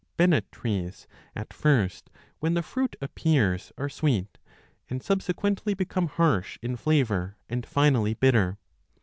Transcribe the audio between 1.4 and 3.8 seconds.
at first when the fruit appears